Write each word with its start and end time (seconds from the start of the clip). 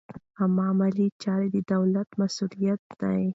عامه 0.39 0.67
مالي 0.79 1.07
چارې 1.23 1.47
د 1.53 1.57
دولت 1.73 2.09
مسوولیت 2.19 2.81
دی. 3.01 3.21